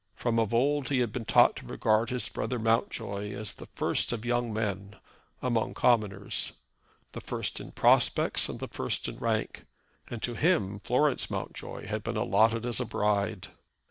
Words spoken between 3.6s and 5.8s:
first of young men among